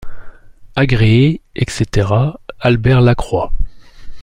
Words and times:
Agréez, 0.75 1.41
etc. 1.53 2.07
Albert 2.59 3.01
Lacroix. 3.01 3.53